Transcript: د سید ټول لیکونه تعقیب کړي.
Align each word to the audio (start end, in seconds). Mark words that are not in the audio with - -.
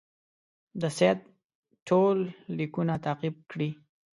د 0.81 0.83
سید 0.97 1.19
ټول 1.87 2.17
لیکونه 2.57 2.93
تعقیب 3.05 3.35
کړي. 3.51 3.69